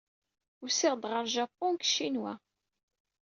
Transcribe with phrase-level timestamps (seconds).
[0.63, 2.33] Usiɣ-d ɣer Japun seg Ccinwa.